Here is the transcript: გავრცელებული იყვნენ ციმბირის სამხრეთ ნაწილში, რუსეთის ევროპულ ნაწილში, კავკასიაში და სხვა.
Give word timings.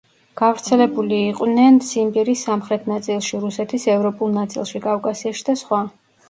გავრცელებული 0.39 1.17
იყვნენ 1.25 1.77
ციმბირის 1.87 2.45
სამხრეთ 2.47 2.87
ნაწილში, 2.93 3.43
რუსეთის 3.45 3.87
ევროპულ 3.97 4.35
ნაწილში, 4.39 4.83
კავკასიაში 4.89 5.47
და 5.53 5.57
სხვა. 5.63 5.85